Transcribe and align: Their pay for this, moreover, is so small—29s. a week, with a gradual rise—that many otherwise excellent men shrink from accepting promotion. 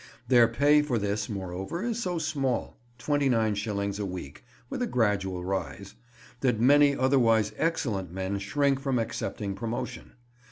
Their 0.29 0.47
pay 0.47 0.81
for 0.81 0.97
this, 0.97 1.29
moreover, 1.29 1.83
is 1.83 2.01
so 2.01 2.17
small—29s. 2.17 3.99
a 3.99 4.03
week, 4.05 4.43
with 4.67 4.81
a 4.81 4.87
gradual 4.87 5.45
rise—that 5.45 6.59
many 6.59 6.95
otherwise 6.97 7.51
excellent 7.55 8.11
men 8.11 8.39
shrink 8.39 8.79
from 8.79 8.97
accepting 8.97 9.53
promotion. 9.53 10.13